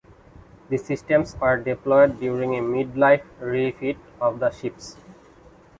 The 0.69 0.77
systems 0.79 1.37
were 1.39 1.59
deployed 1.59 2.19
during 2.19 2.55
a 2.55 2.61
mid-life 2.63 3.21
refit 3.39 3.97
of 4.19 4.39
the 4.39 4.49
ships. 4.49 4.97